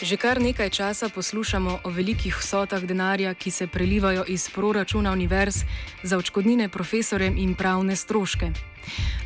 Že 0.00 0.16
kar 0.16 0.40
nekaj 0.40 0.70
časa 0.72 1.12
poslušamo 1.12 1.84
o 1.84 1.90
velikih 1.92 2.32
vsotah 2.32 2.80
denarja, 2.80 3.34
ki 3.34 3.50
se 3.50 3.66
prelivajo 3.66 4.24
iz 4.28 4.48
proračuna 4.48 5.12
univerz 5.12 5.64
za 6.02 6.16
očkodnine 6.16 6.68
profesorjem 6.68 7.36
in 7.36 7.54
pravne 7.54 7.96
stroške. 7.96 8.48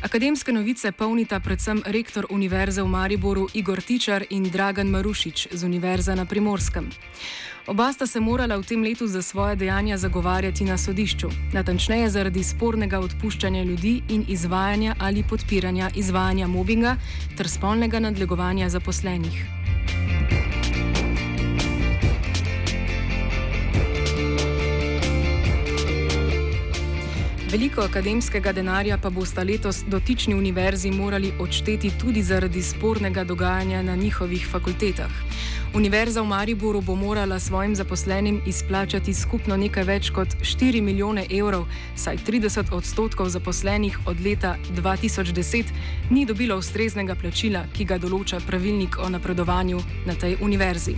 Akademske 0.03 0.51
novice 0.51 0.91
polnita 0.91 1.39
predvsem 1.39 1.79
rektor 1.85 2.27
Univerze 2.29 2.83
v 2.83 2.87
Mariboru 2.87 3.47
Igor 3.53 3.81
Tičar 3.81 4.25
in 4.29 4.43
Dragan 4.51 4.91
Marušič 4.91 5.47
z 5.51 5.63
Univerze 5.63 6.15
na 6.15 6.25
Primorskem. 6.25 6.91
Oba 7.67 7.93
sta 7.93 8.07
se 8.07 8.19
morala 8.19 8.57
v 8.57 8.67
tem 8.67 8.83
letu 8.83 9.07
za 9.07 9.21
svoje 9.21 9.55
dejanja 9.55 9.97
zagovarjati 9.97 10.65
na 10.67 10.77
sodišču, 10.77 11.29
natančneje 11.53 12.09
zaradi 12.09 12.43
spornega 12.43 12.99
odpuščanja 12.99 13.63
ljudi 13.63 14.01
in 14.09 14.25
izvajanja 14.27 14.95
ali 14.99 15.23
podpiranja 15.23 15.89
izvajanja 15.95 16.47
mobinga 16.47 16.97
ter 17.37 17.49
spolnega 17.49 17.99
nadlegovanja 17.99 18.69
zaposlenih. 18.69 19.54
Veliko 27.55 27.85
akademskega 27.87 28.51
denarja 28.51 28.97
pa 28.99 29.09
bosta 29.09 29.43
letos 29.47 29.77
dotični 29.87 30.33
univerzi 30.35 30.89
morali 30.91 31.29
odšteti 31.39 31.91
tudi 32.01 32.23
zaradi 32.23 32.63
spornega 32.63 33.23
dogajanja 33.23 33.81
na 33.81 33.95
njihovih 33.95 34.47
fakultetah. 34.51 35.11
Univerza 35.75 36.21
v 36.21 36.25
Mariboru 36.25 36.81
bo 36.81 36.95
morala 36.95 37.39
svojim 37.39 37.75
zaposlenim 37.75 38.41
izplačati 38.47 39.13
skupno 39.13 39.57
nekaj 39.57 39.83
več 39.83 40.09
kot 40.09 40.27
4 40.39 40.79
milijone 40.81 41.25
evrov, 41.27 41.65
saj 41.95 42.17
30 42.27 42.71
odstotkov 42.71 43.27
zaposlenih 43.29 43.97
od 44.07 44.21
leta 44.23 44.55
2010 44.71 45.73
ni 46.09 46.25
dobilo 46.25 46.55
ustreznega 46.57 47.15
plačila, 47.15 47.65
ki 47.75 47.85
ga 47.85 47.97
določa 47.99 48.39
pravilnik 48.47 48.95
o 49.03 49.09
napredovanju 49.09 49.81
na 50.07 50.15
tej 50.15 50.37
univerzi. 50.41 50.95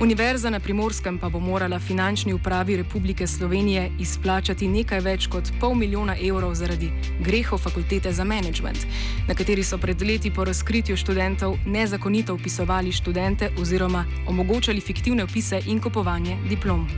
Univerza 0.00 0.50
na 0.50 0.58
primorskem 0.60 1.18
pa 1.18 1.28
bo 1.28 1.38
morala 1.40 1.78
finančni 1.78 2.32
upravi 2.32 2.76
Republike 2.76 3.26
Slovenije 3.26 3.92
izplačati 4.00 4.68
nekaj 4.68 5.00
več 5.00 5.26
kot 5.30 5.52
pol 5.60 5.74
milijona 5.74 6.16
evrov 6.18 6.54
zaradi 6.54 6.90
grehov 7.20 7.62
fakultete 7.62 8.12
za 8.12 8.24
management, 8.24 8.86
na 9.28 9.34
kateri 9.34 9.62
so 9.62 9.78
pred 9.78 10.02
leti 10.02 10.34
po 10.34 10.44
razkritju 10.44 10.96
študentov 10.96 11.58
nezakonito 11.66 12.34
upisovali 12.34 12.92
študente 12.92 13.52
oziroma 13.60 13.99
oziroma 14.00 14.06
omogočali 14.26 14.80
fiktivne 14.80 15.24
opise 15.24 15.60
in 15.66 15.80
kupovanje 15.80 16.38
diplom. 16.48 16.88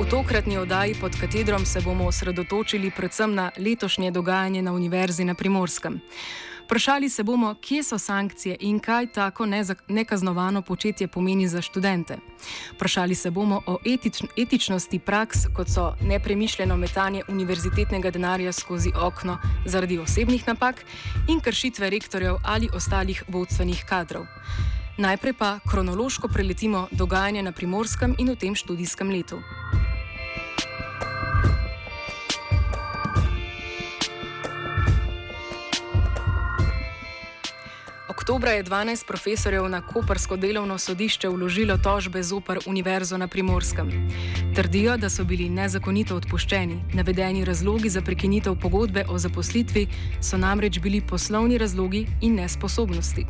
V 0.00 0.10
tokratni 0.10 0.58
oddaji 0.58 0.94
pod 1.00 1.16
katedrom 1.20 1.66
se 1.66 1.80
bomo 1.80 2.06
osredotočili 2.06 2.90
predvsem 2.90 3.34
na 3.34 3.50
letošnje 3.58 4.10
dogajanje 4.10 4.62
na 4.62 4.72
Univerzi 4.72 5.24
na 5.24 5.34
Primorskem. 5.34 6.00
Vprašali 6.64 7.08
se 7.08 7.22
bomo, 7.22 7.54
kje 7.60 7.82
so 7.82 7.98
sankcije 7.98 8.56
in 8.60 8.78
kaj 8.78 9.06
tako 9.06 9.46
nekaznovano 9.88 10.62
početje 10.62 11.08
pomeni 11.08 11.48
za 11.48 11.62
študente. 11.62 12.16
Vprašali 12.74 13.14
se 13.14 13.30
bomo 13.30 13.60
o 13.66 13.78
etič 13.86 14.22
etičnosti 14.38 14.98
praks, 14.98 15.38
kot 15.56 15.68
so 15.68 15.94
nepremišljeno 16.00 16.76
metanje 16.76 17.22
univerzitetnega 17.28 18.10
denarja 18.10 18.52
skozi 18.52 18.92
okno 18.96 19.38
zaradi 19.66 19.98
osebnih 19.98 20.48
napak 20.48 20.84
in 21.28 21.40
kršitve 21.40 21.90
rektorjev 21.90 22.36
ali 22.44 22.68
ostalih 22.74 23.22
vodstvenih 23.28 23.84
kadrov. 23.88 24.24
Najprej 24.98 25.32
pa 25.32 25.58
kronološko 25.70 26.28
preletimo 26.28 26.88
dogajanje 26.90 27.42
na 27.42 27.52
primorskem 27.52 28.14
in 28.18 28.30
v 28.30 28.36
tem 28.36 28.54
študijskem 28.54 29.10
letu. 29.10 29.42
Oktobra 38.24 38.50
je 38.50 38.64
12 38.64 39.06
profesorjev 39.06 39.68
na 39.68 39.80
Kopersko 39.86 40.36
delovno 40.36 40.78
sodišče 40.78 41.28
vložilo 41.28 41.76
tožbe 41.76 42.22
zoper 42.22 42.58
Univerzo 42.66 43.18
na 43.18 43.28
Primorskem. 43.28 43.90
Trdijo, 44.54 44.96
da 44.96 45.10
so 45.10 45.24
bili 45.24 45.48
nezakonito 45.48 46.16
odpuščeni. 46.16 46.78
Navedeni 46.94 47.44
razlogi 47.44 47.88
za 47.88 48.00
prekinitev 48.00 48.56
pogodbe 48.56 49.04
o 49.08 49.18
zaposlitvi 49.18 49.86
so 50.22 50.40
namreč 50.40 50.78
bili 50.80 51.02
poslovni 51.06 51.58
razlogi 51.58 52.06
in 52.20 52.40
nesposobnosti. 52.40 53.26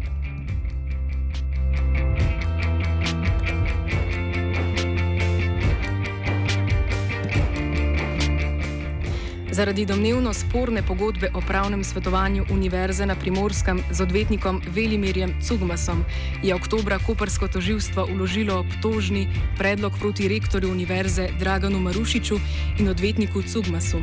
Zaradi 9.54 9.86
domnevno 9.86 10.32
sporne 10.34 10.82
pogodbe 10.82 11.30
o 11.34 11.40
pravnem 11.40 11.84
svetovanju 11.84 12.44
Univerze 12.50 13.06
na 13.06 13.14
Primorskem 13.14 13.82
z 13.90 14.00
odvetnikom 14.02 14.60
Velimirjem 14.66 15.34
Cugmasom 15.42 16.04
je 16.42 16.54
oktobra 16.54 16.98
Kopersko 16.98 17.48
toživstvo 17.48 18.08
uložilo 18.14 18.58
obtožni 18.58 19.28
predlog 19.58 19.92
proti 20.00 20.28
rektorju 20.28 20.70
Univerze 20.70 21.28
Draganu 21.38 21.78
Marušiču 21.78 22.34
in 22.78 22.88
odvetniku 22.88 23.42
Cugmasu. 23.42 24.02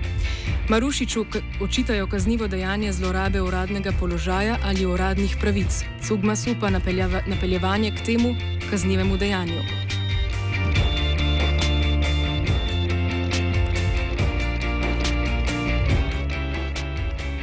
Marušiču 0.70 1.26
očitajo 1.62 2.08
kaznivo 2.08 2.48
dejanje 2.48 2.92
zlorabe 2.92 3.42
uradnega 3.42 3.92
položaja 4.00 4.58
ali 4.64 4.86
uradnih 4.86 5.36
pravic, 5.42 5.84
Cugmasu 6.08 6.56
pa 6.60 6.70
napeljevanje 7.28 7.92
k 7.92 8.06
temu 8.06 8.36
kaznivemu 8.70 9.18
dejanju. 9.18 9.91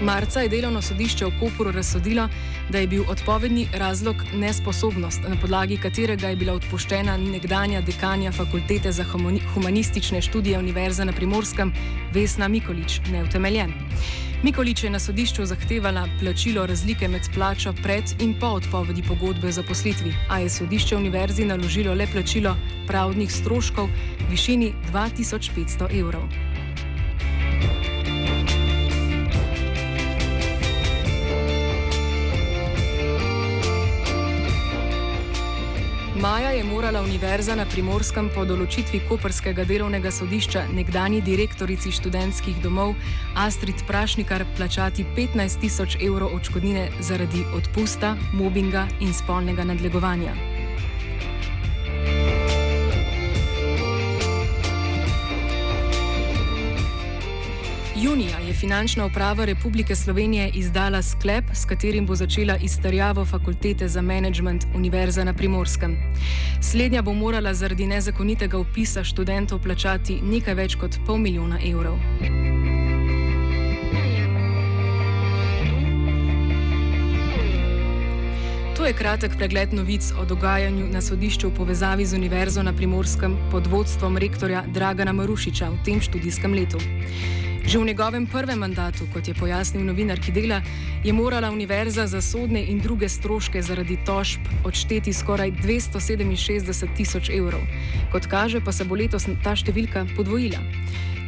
Marca 0.01 0.41
je 0.41 0.49
delovno 0.49 0.83
sodišče 0.83 1.27
v 1.27 1.33
Kopru 1.41 1.73
razsodilo, 1.75 2.29
da 2.71 2.79
je 2.79 2.87
bil 2.87 3.05
odpovedni 3.11 3.67
razlog 3.75 4.17
nesposobnost, 4.35 5.21
na 5.29 5.37
podlagi 5.41 5.77
katerega 5.77 6.29
je 6.29 6.37
bila 6.37 6.55
odpuščena 6.55 7.17
nekdanja 7.17 7.81
dekanja 7.81 8.33
Fakultete 8.33 8.93
za 8.93 9.05
humanistične 9.55 10.23
študije 10.23 10.59
Univerze 10.59 11.05
na 11.05 11.13
Primorskem 11.13 11.73
Vesna 12.15 12.49
Mikolič, 12.49 13.01
neutemeljen. 13.11 13.73
Mikolič 14.43 14.85
je 14.85 14.91
na 14.91 14.99
sodišču 14.99 15.47
zahtevala 15.47 16.07
plačilo 16.21 16.67
razlike 16.67 17.09
med 17.09 17.27
plačo 17.35 17.73
pred 17.83 18.05
in 18.21 18.37
po 18.41 18.47
odpovedi 18.47 19.03
pogodbe 19.03 19.49
o 19.49 19.53
zaposlitvi, 19.53 20.15
a 20.31 20.39
je 20.39 20.49
sodišče 20.49 20.97
Univerzi 20.97 21.45
naložilo 21.45 21.95
le 21.95 22.07
plačilo 22.13 22.55
pravnih 22.87 23.33
stroškov 23.33 23.89
v 23.89 24.31
višini 24.31 24.73
2500 24.93 25.91
evrov. 26.01 26.48
Maja 36.21 36.51
je 36.51 36.65
morala 36.65 37.03
Univerza 37.03 37.55
na 37.55 37.63
primorskem 37.71 38.27
po 38.35 38.43
določitvi 38.43 39.05
Koperskega 39.07 39.63
delovnega 39.69 40.11
sodišča 40.11 40.65
nekdani 40.75 41.21
direktorici 41.23 41.95
študentskih 41.95 42.59
domov 42.65 42.97
Astrid 43.39 43.87
Prašnikar 43.87 44.43
plačati 44.59 45.07
15 45.15 45.63
tisoč 45.63 46.01
evrov 46.03 46.35
odškodnine 46.41 46.89
zaradi 47.07 47.47
odpusta, 47.55 48.17
mobinga 48.35 48.89
in 48.99 49.15
spolnega 49.15 49.71
nadlegovanja. 49.71 50.58
Junija 58.03 58.39
je 58.39 58.55
finančna 58.55 59.07
uprava 59.07 59.45
Republike 59.45 59.97
Slovenije 59.97 60.51
izdala 60.55 61.03
sklep, 61.03 61.45
s 61.55 61.65
katerim 61.65 62.07
bo 62.07 62.15
začela 62.15 62.57
izterjavo 62.57 63.25
fakultete 63.25 63.89
za 63.89 64.03
management 64.03 64.65
Univerze 64.75 65.25
na 65.25 65.35
Primorskem. 65.35 65.97
Slednja 66.61 67.03
bo 67.03 67.13
morala 67.13 67.55
zaradi 67.55 67.87
nezakonitega 67.87 68.59
upisa 68.59 69.05
študentov 69.05 69.63
plačati 69.63 70.21
nekaj 70.23 70.55
več 70.55 70.77
kot 70.77 70.99
pol 71.07 71.19
milijona 71.19 71.59
evrov. 71.65 71.99
Je 78.89 78.95
kratek 78.95 79.37
pregled 79.37 79.73
novic 79.73 80.13
o 80.21 80.25
dogajanju 80.25 80.87
na 80.89 81.01
sodišču 81.05 81.49
v 81.49 81.55
povezavi 81.55 82.07
z 82.07 82.17
Univerzo 82.17 82.63
na 82.63 82.73
primorskem 82.73 83.37
pod 83.51 83.67
vodstvom 83.67 84.17
rektorja 84.17 84.63
Dragana 84.73 85.13
Marušiča 85.13 85.69
v 85.69 85.77
tem 85.85 86.01
študijskem 86.01 86.55
letu. 86.57 86.81
Že 87.69 87.79
v 87.79 87.85
njegovem 87.85 88.25
prvem 88.27 88.59
mandatu, 88.59 89.05
kot 89.13 89.29
je 89.29 89.35
pojasnil 89.37 89.85
novinarki 89.85 90.33
Dela, 90.33 90.63
je 91.05 91.13
morala 91.13 91.51
univerza 91.53 92.07
za 92.07 92.21
sodne 92.25 92.65
in 92.65 92.81
druge 92.81 93.09
stroške 93.09 93.61
zaradi 93.63 93.99
tožb 94.09 94.41
odšteti 94.65 95.13
skoraj 95.13 95.53
267 95.61 96.97
tisoč 96.97 97.29
evrov. 97.29 97.61
Kot 98.13 98.25
kaže, 98.27 98.65
pa 98.65 98.73
se 98.73 98.89
bo 98.89 98.97
letos 98.97 99.29
ta 99.45 99.53
številka 99.53 100.07
podvojila. 100.17 100.65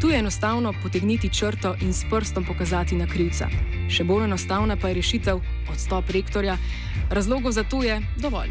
Tu 0.00 0.08
je 0.08 0.16
enostavno 0.16 0.72
potegniti 0.82 1.28
črto 1.28 1.76
in 1.84 1.92
s 1.92 2.08
prstom 2.08 2.44
pokazati 2.48 2.96
na 2.96 3.04
krivca. 3.04 3.52
Še 3.92 4.04
bolj 4.08 4.24
enostavna 4.24 4.80
pa 4.80 4.88
je 4.88 4.96
rešitev 4.96 5.59
odstop 5.70 6.10
rektorja. 6.10 6.58
Razlogov 7.10 7.52
za 7.52 7.64
to 7.64 7.82
je 7.82 8.00
dovolj. 8.18 8.50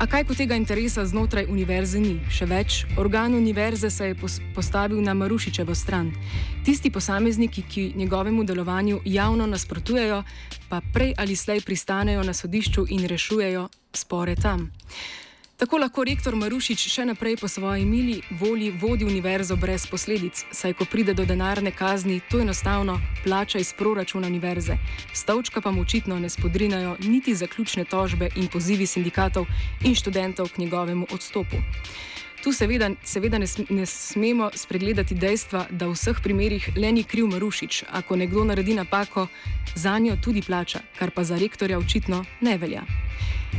A 0.00 0.06
kaj 0.08 0.24
ko 0.24 0.32
tega 0.32 0.56
interesa 0.56 1.04
znotraj 1.04 1.44
univerze 1.52 2.00
ni? 2.00 2.14
Še 2.32 2.46
več, 2.48 2.76
organ 2.96 3.34
univerze 3.36 3.90
se 3.92 4.06
je 4.08 4.16
postavil 4.56 5.02
na 5.04 5.12
Marušičevo 5.12 5.74
stran. 5.76 6.08
Tisti 6.64 6.88
posamezniki, 6.90 7.62
ki 7.68 7.84
njegovemu 8.00 8.44
delovanju 8.48 9.02
javno 9.04 9.46
nasprotujejo, 9.46 10.22
pa 10.72 10.80
prej 10.80 11.12
ali 11.20 11.36
slej 11.36 11.60
pristanejo 11.60 12.24
na 12.24 12.32
sodišču 12.32 12.86
in 12.88 13.04
rešujejo 13.04 13.68
spore 13.92 14.36
tam. 14.40 14.70
Tako 15.60 15.76
lahko 15.76 16.06
rektor 16.08 16.32
Marušič 16.40 16.86
še 16.88 17.04
naprej 17.04 17.34
po 17.36 17.48
svoji 17.48 17.82
mili 17.84 18.14
volji 18.40 18.70
vodi 18.80 19.04
univerzo 19.04 19.58
brez 19.60 19.84
posledic, 19.84 20.40
saj 20.56 20.72
ko 20.72 20.86
pride 20.88 21.12
do 21.12 21.26
denarne 21.28 21.68
kazni, 21.76 22.22
to 22.32 22.40
enostavno 22.40 22.94
plača 23.24 23.60
iz 23.60 23.74
proračuna 23.76 24.30
univerze. 24.32 24.78
Stavčka 25.12 25.60
pa 25.60 25.70
mu 25.70 25.84
očitno 25.84 26.16
ne 26.18 26.30
spodrinajo 26.32 26.94
niti 27.04 27.34
zaključne 27.36 27.84
tožbe 27.84 28.30
in 28.40 28.48
pozivi 28.48 28.86
sindikatov 28.86 29.44
in 29.84 29.94
študentov 29.94 30.48
k 30.48 30.64
njegovemu 30.64 31.06
odstopu. 31.12 31.60
Tu 32.40 32.56
seveda, 32.56 32.88
seveda 33.04 33.38
ne, 33.38 33.46
ne 33.68 33.86
smemo 33.86 34.48
spregledati 34.56 35.14
dejstva, 35.14 35.66
da 35.70 35.92
v 35.92 35.92
vseh 35.92 36.24
primerjih 36.24 36.70
le 36.76 36.92
ni 36.92 37.04
kriv 37.04 37.28
Marušič, 37.28 37.84
ako 38.00 38.16
nekdo 38.16 38.48
naredi 38.48 38.80
napako, 38.80 39.28
za 39.76 39.98
njo 39.98 40.16
tudi 40.24 40.40
plača, 40.40 40.80
kar 40.96 41.12
pa 41.12 41.24
za 41.24 41.36
rektorja 41.36 41.78
očitno 41.78 42.24
ne 42.40 42.56
velja. 42.56 43.09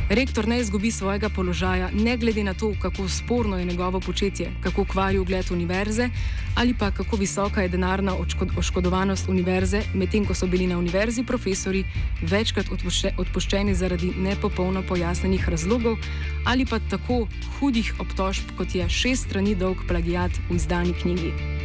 Rektor 0.08 0.48
ne 0.48 0.58
izgubi 0.60 0.90
svojega 0.90 1.28
položaja, 1.28 1.90
ne 1.94 2.16
glede 2.16 2.44
na 2.44 2.54
to, 2.54 2.74
kako 2.82 3.08
sporno 3.08 3.58
je 3.58 3.64
njegovo 3.64 4.00
početje, 4.00 4.52
kako 4.60 4.84
kvari 4.84 5.18
ugled 5.18 5.50
univerze 5.50 6.08
ali 6.54 6.74
pa 6.74 6.90
kako 6.90 7.16
visoka 7.16 7.62
je 7.62 7.68
denarna 7.68 8.14
oškod 8.16 8.50
oškodovanost 8.58 9.28
univerze, 9.28 9.82
medtem 9.94 10.24
ko 10.24 10.34
so 10.34 10.46
bili 10.46 10.66
na 10.66 10.78
univerzi 10.78 11.24
profesori 11.24 11.84
večkrat 12.22 12.66
odpušče 12.72 13.14
odpuščeni 13.18 13.74
zaradi 13.74 14.12
nepopolno 14.16 14.82
pojasnenih 14.88 15.48
razlogov 15.48 15.96
ali 16.44 16.66
pa 16.66 16.78
tako 16.90 17.26
hudih 17.58 17.94
obtožb, 17.98 18.56
kot 18.56 18.74
je 18.74 18.88
šest 18.88 19.28
strani 19.28 19.54
dolg 19.54 19.76
plagijat 19.88 20.32
v 20.50 20.56
izdani 20.56 20.92
knjigi. 21.02 21.61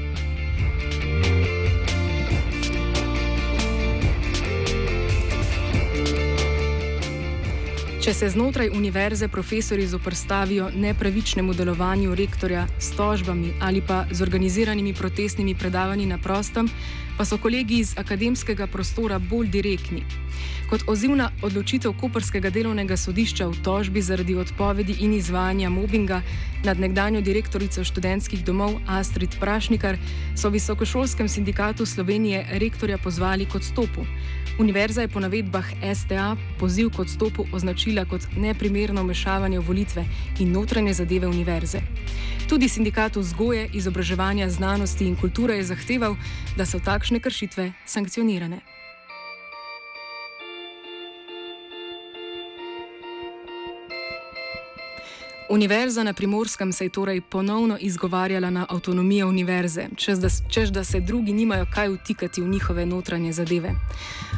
Če 8.07 8.13
se 8.13 8.27
znotraj 8.31 8.69
univerze 8.71 9.27
profesori 9.27 9.83
zoprstavijo 9.87 10.69
nepravičnemu 10.71 11.53
delovanju 11.53 12.13
rektorja 12.15 12.61
s 12.79 12.95
tožbami 12.95 13.49
ali 13.59 13.81
pa 13.87 14.05
z 14.11 14.21
organiziranimi 14.23 14.93
protestnimi 14.93 15.55
predavanji 15.55 16.05
na 16.05 16.17
prostem, 16.17 16.69
pa 17.17 17.25
so 17.25 17.37
kolegi 17.37 17.79
iz 17.79 17.93
akademskega 17.97 18.67
prostora 18.67 19.19
bolj 19.19 19.47
direktni. 19.47 20.03
Kot 20.69 20.83
oziv 20.87 21.15
na 21.15 21.31
odločitev 21.41 21.93
Koperskega 22.01 22.49
delovnega 22.49 22.97
sodišča 22.97 23.47
v 23.47 23.61
tožbi 23.63 24.01
zaradi 24.01 24.35
odpovedi 24.35 24.97
in 24.99 25.13
izvajanja 25.13 25.69
mobinga 25.69 26.21
nad 26.63 26.79
nekdanjo 26.79 27.21
direktorico 27.21 27.83
študentskih 27.83 28.43
domov 28.45 28.75
Astrid 28.87 29.39
Prašnikar, 29.39 29.97
so 30.35 30.49
v 30.49 30.59
Visokošolskem 30.59 31.29
sindikatu 31.29 31.85
Slovenije 31.85 32.45
rektorja 32.59 32.97
pozvali 32.97 33.45
k 33.45 33.55
odstopu. 33.55 34.05
Univerza 34.59 35.01
je 35.01 35.07
po 35.07 35.19
navedbah 35.19 35.65
STA 35.93 36.35
poziv 36.59 36.89
k 36.89 36.99
odstopu 36.99 37.45
označila 37.53 38.05
kot 38.05 38.21
neprimerno 38.37 39.03
vmešavanje 39.03 39.59
v 39.59 39.67
volitve 39.67 40.05
in 40.39 40.51
notranje 40.51 40.93
zadeve 40.93 41.27
univerze. 41.27 41.81
Tudi 42.49 42.69
sindikat 42.69 43.15
vzgoje, 43.15 43.69
izobraževanja, 43.73 44.49
znanosti 44.49 45.05
in 45.05 45.15
kulture 45.15 45.55
je 45.55 45.63
zahteval, 45.63 46.15
da 46.57 46.65
so 46.65 46.79
takšne 47.07 47.19
kršitve 47.19 47.71
sankcionirane. 47.85 48.59
Univerza 55.49 56.03
na 56.03 56.13
primorskem 56.13 56.73
se 56.73 56.85
je 56.85 56.89
torej 56.89 57.21
ponovno 57.21 57.77
izgovarjala 57.79 58.49
na 58.49 58.65
avtonomijo 58.69 59.27
univerze, 59.27 59.87
čež 59.95 60.19
da, 60.19 60.27
čež 60.49 60.69
da 60.69 60.83
se 60.83 60.99
drugi 60.99 61.33
nimajo 61.33 61.65
kaj 61.73 61.89
vtikati 61.89 62.41
v 62.41 62.47
njihove 62.47 62.85
notranje 62.85 63.31
zadeve. 63.33 63.71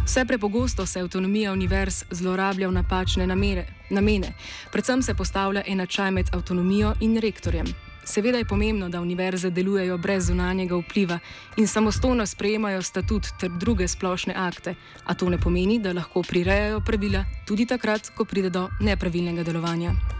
Vse 0.06 0.26
prepogosto 0.26 0.86
se 0.86 1.00
avtonomija 1.00 1.54
univerz 1.54 2.04
zlorablja 2.12 2.68
v 2.68 2.72
napačne 2.72 3.28
namere, 3.28 3.66
namene, 3.90 4.34
predvsem 4.72 5.02
se 5.02 5.14
postavlja 5.14 5.64
enačaj 5.68 6.12
med 6.12 6.30
avtonomijo 6.34 6.94
in 7.02 7.18
rektorjem. 7.18 7.89
Seveda 8.04 8.38
je 8.38 8.46
pomembno, 8.46 8.90
da 8.90 9.02
univerze 9.02 9.50
delujejo 9.50 9.98
brez 9.98 10.28
zunanjega 10.28 10.76
vpliva 10.76 11.20
in 11.58 11.68
samostojno 11.68 12.26
sprejemajo 12.26 12.82
statut 12.82 13.28
ter 13.40 13.52
druge 13.52 13.88
splošne 13.88 14.34
akte, 14.38 14.76
a 15.06 15.14
to 15.14 15.30
ne 15.30 15.38
pomeni, 15.38 15.80
da 15.80 15.94
lahko 15.94 16.24
prirejajo 16.24 16.80
pravila 16.80 17.26
tudi 17.46 17.66
takrat, 17.66 18.10
ko 18.16 18.26
pride 18.26 18.50
do 18.50 18.70
nepravilnega 18.80 19.44
delovanja. 19.44 20.19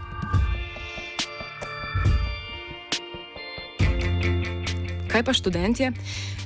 Kaj 5.10 5.22
pa 5.22 5.32
študentje? 5.32 5.92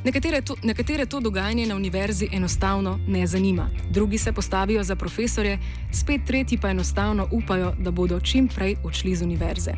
Nekatere 0.05 0.41
to, 0.41 0.55
nekatere 0.63 1.07
to 1.07 1.21
dogajanje 1.21 1.67
na 1.67 1.77
univerzi 1.77 2.29
enostavno 2.33 2.99
ne 3.07 3.27
zanima, 3.27 3.71
drugi 3.91 4.19
se 4.19 4.33
postavijo 4.33 4.83
za 4.83 4.97
profesore, 4.97 5.59
spet 5.93 6.21
tretji 6.27 6.59
pa 6.59 6.71
enostavno 6.71 7.29
upajo, 7.33 7.75
da 7.79 7.91
bodo 7.91 8.21
čim 8.21 8.49
prej 8.49 8.77
odšli 8.85 9.17
z 9.17 9.23
univerze. 9.23 9.73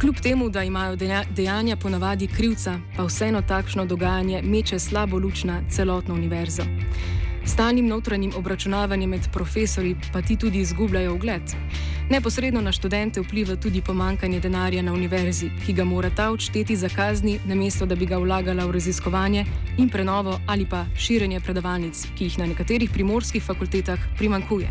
Kljub 0.00 0.16
temu, 0.22 0.48
da 0.48 0.62
imajo 0.64 0.96
dejanja 1.30 1.76
ponavadi 1.76 2.26
krivca, 2.26 2.78
pa 2.96 3.04
vseeno 3.04 3.42
takšno 3.42 3.86
dogajanje 3.86 4.42
meče 4.42 4.78
slabo 4.78 5.18
luč 5.18 5.44
na 5.44 5.62
celotno 5.70 6.14
univerzo. 6.14 6.62
Stalnim 7.46 7.86
notranjim 7.86 8.32
obračunavanjem 8.36 9.10
med 9.10 9.28
profesori 9.32 9.96
pa 10.12 10.22
ti 10.22 10.36
tudi 10.36 10.58
izgubljajo 10.58 11.14
ugled. 11.14 11.42
Neposredno 12.10 12.60
na 12.60 12.72
študente 12.72 13.20
vpliva 13.20 13.56
tudi 13.56 13.82
pomankanje 13.82 14.40
denarja 14.40 14.82
na 14.82 14.92
univerzi, 14.92 15.50
ki 15.66 15.72
ga 15.72 15.84
mora 15.84 16.10
ta 16.10 16.30
odšteti 16.30 16.76
za 16.76 16.88
kazni, 16.88 17.38
namesto 17.46 17.86
da 17.86 17.94
bi 17.94 18.06
ga 18.06 18.18
vlagala 18.18 18.66
v 18.66 18.72
raziskovanje 18.72 19.44
in 19.78 19.88
prenovo 19.88 20.40
ali 20.46 20.66
pa 20.66 20.84
širjenje 20.96 21.40
predavalnic, 21.40 22.06
ki 22.18 22.24
jih 22.24 22.38
na 22.38 22.46
nekaterih 22.46 22.90
primorskih 22.90 23.42
fakultetah 23.42 23.98
primankuje. 24.18 24.68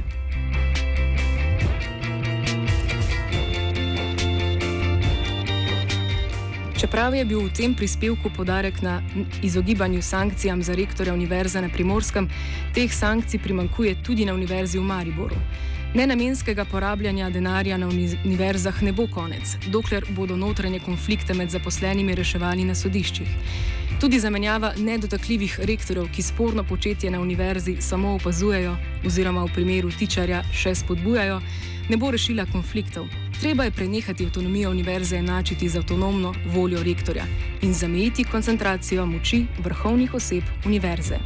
Čeprav 6.96 7.16
je 7.16 7.26
bil 7.28 7.42
v 7.44 7.52
tem 7.52 7.74
prispevku 7.76 8.30
podarek 8.32 8.80
na 8.82 9.04
izogibanju 9.44 10.02
sankcijam 10.02 10.64
za 10.64 10.74
rektorja 10.74 11.14
Univerze 11.14 11.62
na 11.62 11.68
Primorskem, 11.70 12.30
teh 12.74 12.94
sankcij 12.94 13.40
primankuje 13.44 13.98
tudi 14.04 14.26
na 14.26 14.34
Univerzi 14.34 14.80
v 14.80 14.84
Mariboru. 14.84 15.36
Nenamenskega 15.94 16.66
porabljanja 16.66 17.30
denarja 17.30 17.78
na 17.78 17.88
univerzah 17.88 18.80
ne 18.84 18.94
bo 18.94 19.10
konec, 19.12 19.58
dokler 19.68 20.06
bodo 20.10 20.38
notranje 20.38 20.80
konflikte 20.80 21.34
med 21.34 21.52
zaposlenimi 21.52 22.16
reševali 22.16 22.64
na 22.64 22.76
sodiščih. 22.76 23.28
Tudi 24.00 24.20
zamenjava 24.20 24.72
nedotakljivih 24.78 25.60
rektorjev, 25.68 26.08
ki 26.16 26.24
sporno 26.24 26.64
početje 26.64 27.12
na 27.12 27.20
univerzi 27.20 27.76
samo 27.82 28.16
opazujejo 28.16 28.78
oziroma 29.06 29.44
v 29.44 29.54
primeru 29.54 29.92
tičarja 29.92 30.46
še 30.54 30.76
spodbujajo, 30.76 31.42
ne 31.90 31.98
bo 31.98 32.12
rešila 32.12 32.48
konfliktov. 32.56 33.12
Treba 33.40 33.64
je 33.64 33.72
prenehati 33.72 34.26
avtonomijo 34.26 34.72
univerze 34.72 35.16
enačiti 35.16 35.70
z 35.70 35.78
avtonomno 35.78 36.34
voljo 36.46 36.84
rektorja 36.84 37.24
in 37.62 37.74
zamejiti 37.74 38.24
koncentracijo 38.24 39.06
moči 39.06 39.46
vrhovnih 39.64 40.14
oseb 40.14 40.44
univerze. 40.66 41.18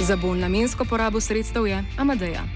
Za 0.00 0.16
bolj 0.16 0.38
namensko 0.38 0.84
porabo 0.84 1.20
sredstev 1.20 1.66
je 1.66 1.84
Amadeja. 1.96 2.55